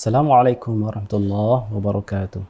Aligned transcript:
Assalamualaikum 0.00 0.88
warahmatullahi 0.88 1.76
wabarakatuh. 1.76 2.40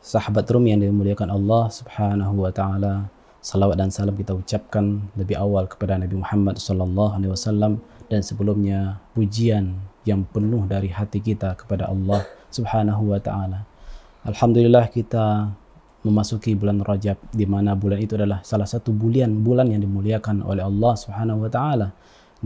Sahabat 0.00 0.48
Rum 0.48 0.64
yang 0.64 0.80
dimuliakan 0.80 1.28
Allah 1.28 1.68
Subhanahu 1.68 2.40
wa 2.40 2.48
taala. 2.48 3.12
Salawat 3.44 3.76
dan 3.76 3.92
salam 3.92 4.16
kita 4.16 4.32
ucapkan 4.32 5.04
lebih 5.12 5.36
awal 5.36 5.68
kepada 5.68 6.00
Nabi 6.00 6.16
Muhammad 6.16 6.56
sallallahu 6.56 7.20
alaihi 7.20 7.36
wasallam 7.36 7.84
dan 8.08 8.24
sebelumnya 8.24 8.96
pujian 9.12 9.76
yang 10.08 10.24
penuh 10.24 10.64
dari 10.64 10.88
hati 10.88 11.20
kita 11.20 11.52
kepada 11.60 11.84
Allah 11.84 12.24
Subhanahu 12.48 13.12
wa 13.12 13.20
taala. 13.20 13.68
Alhamdulillah 14.24 14.88
kita 14.88 15.52
memasuki 16.00 16.56
bulan 16.56 16.80
Rajab 16.80 17.20
di 17.28 17.44
mana 17.44 17.76
bulan 17.76 18.00
itu 18.00 18.16
adalah 18.16 18.40
salah 18.40 18.64
satu 18.64 18.96
bulan 18.96 19.44
bulan 19.44 19.68
yang 19.68 19.84
dimuliakan 19.84 20.40
oleh 20.40 20.64
Allah 20.64 20.96
Subhanahu 20.96 21.44
wa 21.44 21.50
taala 21.52 21.92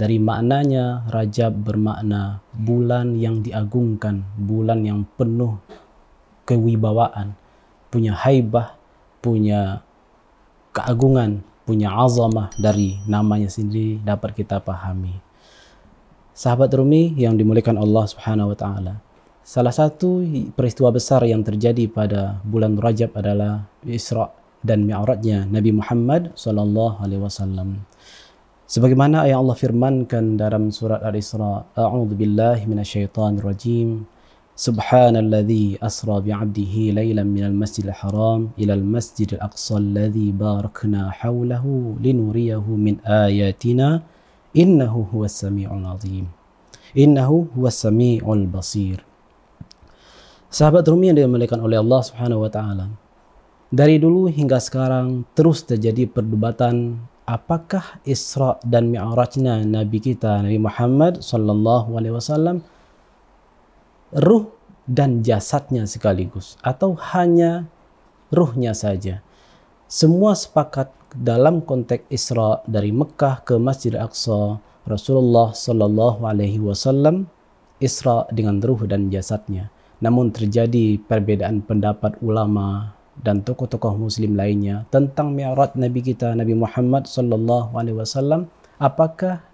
dari 0.00 0.16
maknanya 0.16 1.04
Rajab 1.12 1.60
bermakna 1.60 2.40
bulan 2.56 3.20
yang 3.20 3.44
diagungkan, 3.44 4.24
bulan 4.40 4.80
yang 4.80 5.04
penuh 5.20 5.60
kewibawaan, 6.48 7.36
punya 7.92 8.16
haibah, 8.16 8.80
punya 9.20 9.84
keagungan, 10.72 11.44
punya 11.68 11.92
azamah 11.92 12.48
dari 12.56 12.96
namanya 13.04 13.52
sendiri 13.52 14.00
dapat 14.00 14.32
kita 14.32 14.64
pahami. 14.64 15.20
Sahabat 16.32 16.72
Rumi 16.72 17.12
yang 17.20 17.36
dimuliakan 17.36 17.76
Allah 17.76 18.08
Subhanahu 18.08 18.56
wa 18.56 18.56
taala. 18.56 18.94
Salah 19.44 19.74
satu 19.74 20.24
peristiwa 20.56 20.88
besar 20.88 21.20
yang 21.28 21.44
terjadi 21.44 21.84
pada 21.92 22.40
bulan 22.48 22.80
Rajab 22.80 23.12
adalah 23.20 23.68
Isra 23.84 24.32
dan 24.64 24.88
Mi'rajnya 24.88 25.44
Nabi 25.44 25.76
Muhammad 25.76 26.32
sallallahu 26.32 27.04
alaihi 27.04 27.20
wasallam. 27.20 27.84
Sebagaimana 28.70 29.26
ayat 29.26 29.42
Allah 29.42 29.58
firmankan 29.58 30.38
dalam 30.38 30.70
surat 30.70 31.02
Al-Isra, 31.02 31.74
A'udzu 31.74 32.14
billahi 32.14 32.70
minasyaitonir 32.70 33.42
rajim. 33.42 34.06
Subhanalladzi 34.54 35.82
asra 35.82 36.22
bi'abdihi 36.22 36.94
lailan 36.94 37.34
minal 37.34 37.50
masjidil 37.50 37.90
haram 37.90 38.54
ila 38.54 38.78
al-masjidil 38.78 39.42
aqsa 39.42 39.74
alladzi 39.74 40.30
barakna 40.30 41.10
hawlahu 41.10 41.98
linuriyahu 41.98 42.70
min 42.78 43.02
ayatina 43.02 44.06
innahu 44.54 45.02
huwas 45.02 45.42
samiul 45.42 45.82
azim. 45.90 46.30
Innahu 46.94 47.50
huwas 47.50 47.74
samiul 47.74 48.46
basir. 48.46 49.02
Sahabat 50.46 50.86
Rumi 50.86 51.10
yang 51.10 51.18
dimuliakan 51.18 51.58
oleh 51.58 51.82
Allah 51.82 52.06
Subhanahu 52.06 52.46
wa 52.46 52.50
taala. 52.54 52.86
Dari 53.74 53.98
dulu 53.98 54.30
hingga 54.30 54.62
sekarang 54.62 55.26
terus 55.34 55.66
terjadi 55.66 56.06
perdebatan 56.06 57.02
apakah 57.30 58.02
Isra 58.02 58.58
dan 58.66 58.90
Mi'rajnya 58.90 59.62
Nabi 59.62 60.02
kita 60.02 60.42
Nabi 60.42 60.58
Muhammad 60.58 61.22
sallallahu 61.22 61.94
alaihi 61.94 62.18
wasallam 62.18 62.66
ruh 64.10 64.50
dan 64.90 65.22
jasadnya 65.22 65.86
sekaligus 65.86 66.58
atau 66.66 66.98
hanya 67.14 67.70
ruhnya 68.34 68.74
saja. 68.74 69.22
Semua 69.86 70.34
sepakat 70.34 70.90
dalam 71.14 71.62
konteks 71.62 72.10
Isra 72.10 72.62
dari 72.66 72.90
Mekah 72.90 73.46
ke 73.46 73.54
Masjid 73.58 73.94
Al-Aqsa 73.94 74.58
Rasulullah 74.86 75.54
sallallahu 75.54 76.26
alaihi 76.26 76.58
wasallam 76.58 77.30
Isra 77.78 78.26
dengan 78.34 78.58
ruh 78.58 78.90
dan 78.90 79.06
jasadnya. 79.14 79.70
Namun 80.02 80.34
terjadi 80.34 80.98
perbedaan 81.06 81.62
pendapat 81.62 82.18
ulama 82.24 82.98
dan 83.20 83.44
tokoh-tokoh 83.44 84.00
muslim 84.00 84.32
lainnya 84.36 84.88
tentang 84.88 85.36
mi'raj 85.36 85.76
nabi 85.76 86.00
kita 86.00 86.32
Nabi 86.32 86.56
Muhammad 86.56 87.04
sallallahu 87.04 87.76
alaihi 87.76 87.96
wasallam 88.00 88.48
apakah 88.80 89.44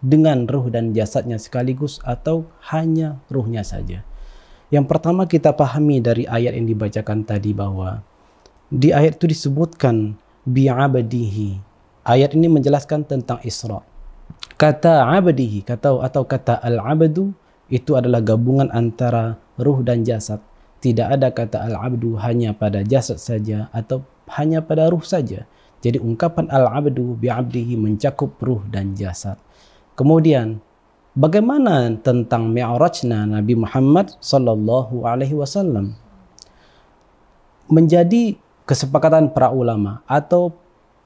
dengan 0.00 0.48
ruh 0.48 0.72
dan 0.72 0.96
jasadnya 0.96 1.36
sekaligus 1.36 2.00
atau 2.02 2.48
hanya 2.72 3.20
ruhnya 3.28 3.60
saja. 3.60 4.00
Yang 4.72 4.86
pertama 4.88 5.28
kita 5.28 5.52
pahami 5.52 6.00
dari 6.00 6.24
ayat 6.24 6.56
yang 6.56 6.64
dibacakan 6.64 7.28
tadi 7.28 7.52
bahwa 7.52 8.00
di 8.72 8.96
ayat 8.96 9.20
itu 9.20 9.28
disebutkan 9.28 10.16
bi'abdihi. 10.48 11.60
Ayat 12.06 12.32
ini 12.32 12.48
menjelaskan 12.48 13.04
tentang 13.04 13.44
Isra. 13.44 13.84
Kata 14.56 15.04
abdihi 15.20 15.66
kata 15.66 16.00
atau 16.00 16.22
kata 16.24 16.64
al-abdu 16.64 17.32
itu 17.68 17.96
adalah 17.96 18.24
gabungan 18.24 18.72
antara 18.72 19.36
ruh 19.60 19.84
dan 19.84 20.06
jasad 20.06 20.40
tidak 20.80 21.08
ada 21.12 21.28
kata 21.28 21.60
al-abdu 21.68 22.16
hanya 22.16 22.56
pada 22.56 22.80
jasad 22.80 23.20
saja 23.20 23.68
atau 23.70 24.00
hanya 24.32 24.64
pada 24.64 24.88
ruh 24.88 25.04
saja. 25.04 25.44
Jadi 25.80 26.00
ungkapan 26.00 26.48
al-abdu 26.48 27.16
bi'abdihi 27.20 27.76
mencakup 27.76 28.36
ruh 28.40 28.64
dan 28.68 28.96
jasad. 28.96 29.36
Kemudian 29.96 30.60
bagaimana 31.12 31.92
tentang 32.00 32.48
mi'rajna 32.48 33.28
Nabi 33.28 33.56
Muhammad 33.56 34.16
sallallahu 34.20 35.04
alaihi 35.04 35.36
wasallam? 35.36 35.96
Menjadi 37.70 38.40
kesepakatan 38.64 39.30
para 39.36 39.52
ulama 39.52 40.00
atau 40.08 40.56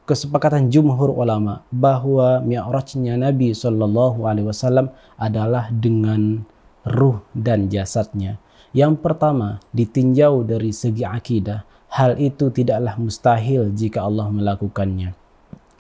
kesepakatan 0.05 0.69
jumhur 0.69 1.11
ulama 1.13 1.65
bahawa 1.73 2.45
mi'rajnya 2.45 3.17
Nabi 3.17 3.57
sallallahu 3.57 4.29
alaihi 4.29 4.49
wasallam 4.49 4.93
adalah 5.17 5.73
dengan 5.73 6.45
ruh 6.84 7.25
dan 7.33 7.73
jasadnya. 7.73 8.37
Yang 8.75 9.07
pertama, 9.07 9.62
ditinjau 9.71 10.43
dari 10.43 10.75
segi 10.75 11.07
akidah, 11.07 11.62
hal 11.95 12.19
itu 12.19 12.51
tidaklah 12.51 12.99
mustahil 12.99 13.71
jika 13.71 14.03
Allah 14.03 14.27
melakukannya. 14.35 15.15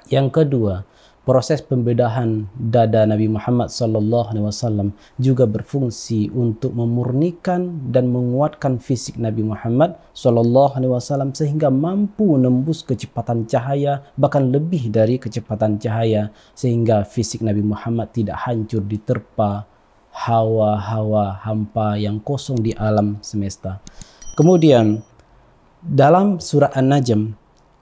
Yang 0.06 0.28
kedua, 0.30 0.86
proses 1.26 1.58
pembedahan 1.58 2.46
dada 2.54 3.02
Nabi 3.02 3.26
Muhammad 3.32 3.72
sallallahu 3.72 4.30
alaihi 4.30 4.46
wasallam 4.46 4.88
juga 5.16 5.42
berfungsi 5.48 6.30
untuk 6.30 6.76
memurnikan 6.76 7.90
dan 7.90 8.12
menguatkan 8.12 8.78
fisik 8.78 9.18
Nabi 9.18 9.42
Muhammad 9.42 9.96
sallallahu 10.14 10.78
alaihi 10.78 10.92
wasallam 10.92 11.32
sehingga 11.32 11.72
mampu 11.72 12.36
menembus 12.36 12.86
kecepatan 12.86 13.48
cahaya 13.48 14.04
bahkan 14.20 14.52
lebih 14.52 14.92
dari 14.92 15.16
kecepatan 15.16 15.80
cahaya 15.80 16.28
sehingga 16.54 17.02
fisik 17.08 17.40
Nabi 17.40 17.64
Muhammad 17.64 18.12
tidak 18.12 18.44
hancur 18.44 18.84
diterpa 18.84 19.64
hawa-hawa 20.14 21.42
hampa 21.42 21.98
yang 21.98 22.22
kosong 22.22 22.62
di 22.62 22.70
alam 22.78 23.18
semesta. 23.18 23.82
Kemudian 24.38 25.02
dalam 25.82 26.38
surah 26.38 26.70
An-Najm 26.72 27.34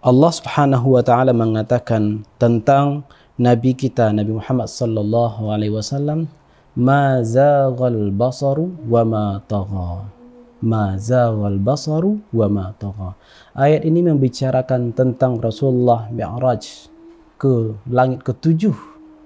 Allah 0.02 0.32
Subhanahu 0.34 0.98
wa 0.98 1.02
taala 1.06 1.30
mengatakan 1.30 2.26
tentang 2.34 3.06
nabi 3.38 3.70
kita 3.70 4.10
Nabi 4.10 4.34
Muhammad 4.34 4.66
sallallahu 4.66 5.46
alaihi 5.54 5.70
wasallam 5.70 6.26
ma 6.74 7.22
zaghal 7.22 8.10
basaru 8.10 8.74
wa 8.90 9.06
ma 9.06 9.26
tagha 9.46 10.10
ma 10.58 10.98
zaghal 10.98 11.62
basaru 11.62 12.18
wa 12.34 12.50
ma 12.50 12.74
tagha 12.74 13.14
ayat 13.54 13.86
ini 13.86 14.02
membicarakan 14.02 14.90
tentang 14.90 15.38
Rasulullah 15.38 16.10
Mi'raj 16.10 16.90
ke 17.38 17.78
langit 17.86 18.26
ketujuh 18.26 18.74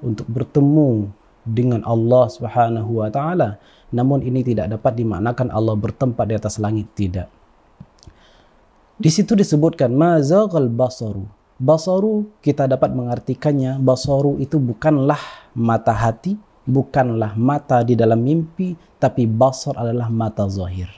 untuk 0.05 0.29
bertemu 0.29 1.09
dengan 1.47 1.87
Allah 1.87 2.27
Subhanahu 2.27 3.01
wa 3.01 3.09
taala. 3.09 3.63
Namun 3.95 4.27
ini 4.27 4.43
tidak 4.43 4.75
dapat 4.75 4.99
dimaknakan 4.99 5.55
Allah 5.55 5.79
bertempat 5.79 6.27
di 6.27 6.35
atas 6.35 6.59
langit 6.59 6.91
tidak. 6.99 7.31
Di 8.99 9.09
situ 9.09 9.39
disebutkan 9.39 9.95
mazaghal 9.95 10.67
basaru. 10.67 11.25
Basaru 11.57 12.29
kita 12.45 12.69
dapat 12.69 12.93
mengartikannya 12.93 13.81
basaru 13.81 14.37
itu 14.43 14.61
bukanlah 14.61 15.21
mata 15.57 15.95
hati 15.95 16.37
bukanlah 16.67 17.39
mata 17.39 17.81
di 17.87 17.95
dalam 17.95 18.21
mimpi 18.21 18.75
tapi 18.99 19.25
basar 19.25 19.79
adalah 19.79 20.11
mata 20.11 20.45
zahir. 20.51 20.91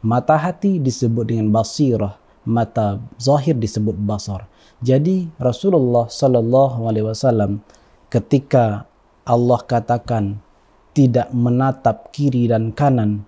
Mata 0.00 0.34
hati 0.34 0.80
disebut 0.80 1.28
dengan 1.28 1.52
basirah 1.52 2.16
mata 2.44 3.00
zahir 3.20 3.56
disebut 3.56 3.96
basar. 3.96 4.48
Jadi 4.84 5.28
Rasulullah 5.40 6.08
sallallahu 6.08 6.88
alaihi 6.88 7.08
wasallam 7.08 7.64
ketika 8.12 8.84
Allah 9.24 9.60
katakan 9.64 10.40
tidak 10.94 11.32
menatap 11.34 12.12
kiri 12.14 12.46
dan 12.46 12.70
kanan 12.70 13.24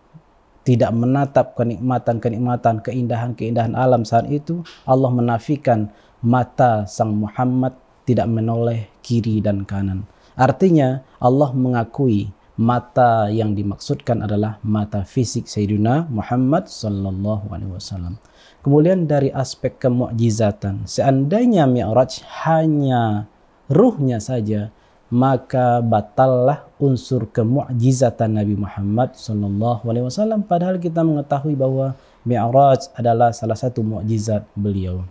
tidak 0.67 0.91
menatap 0.91 1.55
kenikmatan-kenikmatan 1.55 2.83
keindahan-keindahan 2.83 3.79
alam. 3.79 4.03
Saat 4.03 4.27
itu 4.27 4.67
Allah 4.83 5.15
menafikan 5.15 5.95
mata 6.19 6.83
sang 6.91 7.15
Muhammad 7.15 7.79
tidak 8.03 8.27
menoleh 8.27 8.91
kiri 9.07 9.39
dan 9.39 9.63
kanan. 9.63 10.11
Artinya 10.35 11.07
Allah 11.23 11.55
mengakui 11.55 12.35
mata 12.59 13.31
yang 13.31 13.55
dimaksudkan 13.55 14.27
adalah 14.27 14.59
mata 14.67 15.07
fisik 15.07 15.47
Sayyidina 15.47 16.11
Muhammad 16.11 16.67
sallallahu 16.67 17.47
alaihi 17.55 17.71
wasallam. 17.71 18.19
Kemudian 18.67 19.07
dari 19.07 19.31
aspek 19.31 19.79
kemukjizatan 19.79 20.83
seandainya 20.91 21.71
Mi'raj 21.71 22.27
hanya 22.43 23.31
ruhnya 23.71 24.19
saja 24.19 24.75
maka 25.13 25.79
batallah 25.79 26.67
unsur 26.83 27.31
kemukjizatan 27.31 28.43
Nabi 28.43 28.59
Muhammad 28.59 29.15
sallallahu 29.15 29.87
alaihi 29.87 30.07
wasallam 30.11 30.43
padahal 30.43 30.83
kita 30.83 31.07
mengetahui 31.07 31.55
bahwa 31.55 31.95
Mi'raj 32.27 32.91
adalah 32.99 33.31
salah 33.31 33.55
satu 33.55 33.87
mukjizat 33.87 34.43
beliau. 34.59 35.07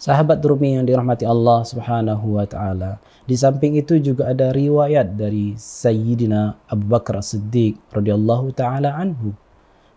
Sahabat 0.00 0.40
Rumi 0.40 0.80
yang 0.80 0.88
dirahmati 0.88 1.28
Allah 1.28 1.60
Subhanahu 1.60 2.40
wa 2.40 2.48
taala. 2.48 2.96
Di 3.28 3.36
samping 3.36 3.76
itu 3.76 4.00
juga 4.00 4.32
ada 4.32 4.48
riwayat 4.48 5.12
dari 5.12 5.52
Sayyidina 5.60 6.56
Abu 6.72 6.88
Bakar 6.88 7.20
As-Siddiq 7.20 7.76
radhiyallahu 7.92 8.56
taala 8.56 8.96
anhu 8.96 9.36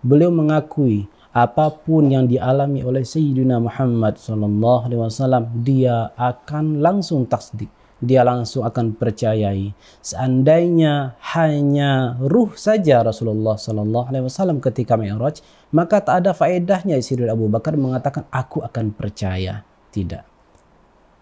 beliau 0.04 0.32
mengakui 0.32 1.08
apapun 1.36 2.12
yang 2.12 2.26
dialami 2.26 2.82
oleh 2.84 3.04
Sayyidina 3.04 3.60
Muhammad 3.60 4.18
sallallahu 4.18 4.90
alaihi 4.90 5.02
wasallam 5.04 5.44
dia 5.62 6.10
akan 6.16 6.80
langsung 6.80 7.28
tasdik 7.28 7.70
dia 8.00 8.24
langsung 8.24 8.64
akan 8.64 8.96
percayai 8.96 9.76
seandainya 10.00 11.20
hanya 11.36 12.16
ruh 12.20 12.56
saja 12.56 13.04
Rasulullah 13.04 13.60
sallallahu 13.60 14.08
alaihi 14.08 14.26
wasallam 14.26 14.64
ketika 14.64 14.96
Mi'raj 14.96 15.44
maka 15.70 16.02
tak 16.02 16.26
ada 16.26 16.32
faedahnya. 16.34 16.98
Sayyidina 16.98 17.38
Abu 17.38 17.46
Bakar 17.50 17.78
mengatakan 17.78 18.26
aku 18.34 18.66
akan 18.66 18.94
percaya. 18.94 19.62
Tidak. 19.90 20.24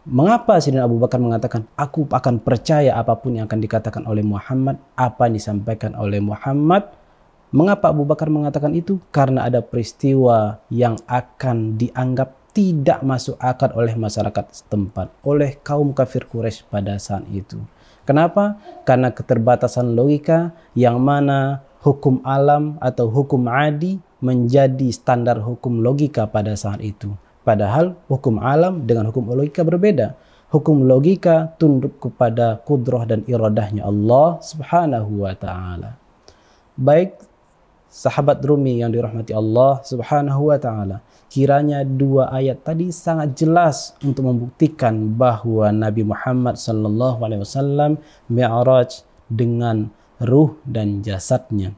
Mengapa 0.07 0.56
Sayyidina 0.59 0.88
Abu 0.88 1.03
Bakar 1.03 1.19
mengatakan 1.19 1.68
aku 1.75 2.07
akan 2.07 2.39
percaya 2.39 2.95
apa 2.95 3.19
pun 3.19 3.35
yang 3.35 3.47
akan 3.47 3.59
dikatakan 3.59 4.03
oleh 4.07 4.24
Muhammad 4.24 4.79
apa 4.95 5.27
yang 5.27 5.35
disampaikan 5.35 5.95
oleh 6.00 6.24
Muhammad? 6.24 6.88
Mengapa 7.51 7.91
Abu 7.91 8.07
Bakar 8.07 8.31
mengatakan 8.31 8.75
itu? 8.75 9.00
Karena 9.12 9.47
ada 9.47 9.63
peristiwa 9.63 10.63
yang 10.71 11.00
akan 11.07 11.79
dianggap 11.79 12.35
tidak 12.57 13.06
masuk 13.06 13.38
akal 13.38 13.69
oleh 13.77 13.94
masyarakat 13.94 14.50
setempat, 14.50 15.13
oleh 15.21 15.62
kaum 15.62 15.94
kafir 15.94 16.25
Quraisy 16.25 16.65
pada 16.74 16.98
saat 16.98 17.21
itu. 17.30 17.62
Kenapa? 18.01 18.57
Karena 18.81 19.13
keterbatasan 19.13 19.94
logika 19.94 20.57
yang 20.74 20.98
mana 20.98 21.62
hukum 21.86 22.18
alam 22.25 22.81
atau 22.81 23.13
hukum 23.13 23.45
adi 23.45 24.01
menjadi 24.25 24.89
standar 24.89 25.38
hukum 25.38 25.86
logika 25.86 26.25
pada 26.25 26.57
saat 26.57 26.81
itu. 26.81 27.13
Padahal 27.45 27.94
hukum 28.09 28.42
alam 28.42 28.89
dengan 28.89 29.13
hukum 29.13 29.30
logika 29.30 29.62
berbeda. 29.62 30.18
Hukum 30.50 30.89
logika 30.89 31.53
tunduk 31.62 32.01
kepada 32.01 32.57
kudrah 32.65 33.06
dan 33.06 33.21
iradahnya 33.30 33.86
Allah 33.86 34.42
subhanahu 34.42 35.30
wa 35.30 35.38
ta'ala. 35.38 35.94
Baik 36.74 37.21
sahabat 37.88 38.44
Rumi 38.44 38.84
yang 38.84 38.92
dirahmati 38.94 39.31
Allah 39.31 39.81
Subhanahu 39.81 40.51
wa 40.51 40.57
taala. 40.60 40.98
Kiranya 41.28 41.84
dua 41.84 42.31
ayat 42.31 42.63
tadi 42.63 42.92
sangat 42.92 43.36
jelas 43.36 43.95
untuk 44.04 44.28
membuktikan 44.28 45.16
bahawa 45.16 45.75
Nabi 45.75 46.07
Muhammad 46.07 46.56
sallallahu 46.56 47.19
alaihi 47.24 47.44
wasallam 47.44 48.00
mi'raj 48.31 49.04
dengan 49.28 49.92
ruh 50.24 50.56
dan 50.63 51.04
jasadnya 51.04 51.75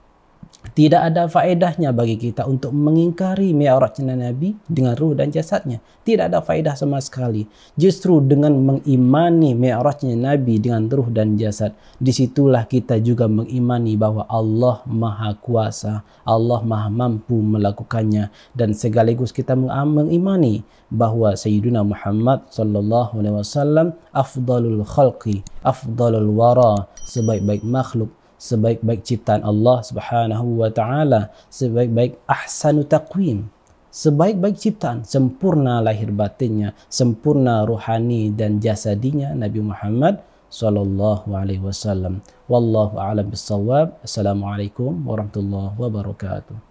tidak 0.60 1.12
ada 1.12 1.32
faedahnya 1.32 1.96
bagi 1.96 2.20
kita 2.20 2.44
untuk 2.44 2.76
mengingkari 2.76 3.56
mi'rajnya 3.56 4.16
Nabi 4.16 4.60
dengan 4.68 4.92
ruh 5.00 5.16
dan 5.16 5.32
jasadnya. 5.32 5.80
Tidak 6.04 6.28
ada 6.28 6.44
faedah 6.44 6.76
sama 6.76 7.00
sekali. 7.00 7.48
Justru 7.80 8.20
dengan 8.20 8.60
mengimani 8.60 9.56
mi'rajnya 9.56 10.20
Nabi 10.20 10.60
dengan 10.60 10.92
ruh 10.92 11.08
dan 11.08 11.40
jasad, 11.40 11.72
disitulah 12.04 12.68
kita 12.68 13.00
juga 13.00 13.32
mengimani 13.32 13.96
bahawa 13.96 14.28
Allah 14.28 14.84
Maha 14.84 15.32
Kuasa, 15.40 16.04
Allah 16.28 16.60
Maha 16.60 16.92
Mampu 16.92 17.40
melakukannya 17.40 18.28
dan 18.52 18.76
segaligus 18.76 19.32
kita 19.32 19.56
mengimani 19.56 20.68
bahawa 20.92 21.40
Sayyidina 21.40 21.88
Muhammad 21.88 22.52
sallallahu 22.52 23.16
alaihi 23.16 23.36
wasallam 23.40 23.88
afdalul 24.12 24.84
khalqi, 24.84 25.40
afdalul 25.64 26.36
wara, 26.36 26.92
sebaik-baik 27.08 27.64
makhluk 27.64 28.12
sebaik-baik 28.40 29.04
ciptaan 29.04 29.44
Allah 29.44 29.84
Subhanahu 29.84 30.64
wa 30.64 30.72
taala, 30.72 31.36
sebaik-baik 31.52 32.16
ahsanu 32.24 32.88
taqwim, 32.88 33.52
sebaik-baik 33.92 34.56
ciptaan, 34.56 35.04
sempurna 35.04 35.84
lahir 35.84 36.10
batinnya, 36.16 36.72
sempurna 36.88 37.68
ruhani 37.68 38.32
dan 38.32 38.64
jasadinya 38.64 39.36
Nabi 39.36 39.60
Muhammad 39.60 40.24
sallallahu 40.48 41.30
alaihi 41.36 41.62
wasallam. 41.62 42.24
Wallahu 42.48 42.98
a'lam 42.98 43.28
bissawab. 43.30 44.00
Assalamualaikum 44.02 45.06
warahmatullahi 45.06 45.78
wabarakatuh. 45.78 46.69